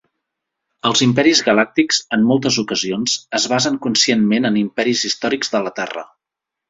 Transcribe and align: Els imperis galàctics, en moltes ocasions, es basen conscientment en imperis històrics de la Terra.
Els 0.89 1.01
imperis 1.05 1.41
galàctics, 1.49 1.99
en 2.17 2.25
moltes 2.31 2.57
ocasions, 2.63 3.17
es 3.41 3.45
basen 3.55 3.77
conscientment 3.87 4.51
en 4.51 4.59
imperis 4.63 5.05
històrics 5.11 5.53
de 5.59 5.63
la 5.69 5.75
Terra. 5.83 6.07